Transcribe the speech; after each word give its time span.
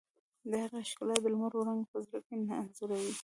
د 0.49 0.51
هغې 0.63 0.81
ښکلا 0.89 1.15
د 1.21 1.25
لمر 1.33 1.51
وړانګې 1.55 1.89
په 1.91 1.97
زړه 2.05 2.19
کې 2.25 2.33
انځوروي. 2.61 3.13